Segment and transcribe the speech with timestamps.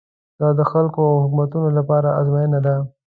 [0.39, 2.75] دا د خلکو او حکومتونو لپاره ازموینه ده.